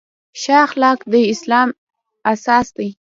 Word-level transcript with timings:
ښه 0.41 0.55
اخلاق 0.65 0.99
د 1.11 1.13
اسلام 1.33 1.69
اساس 2.33 2.67
دی. 2.77 2.89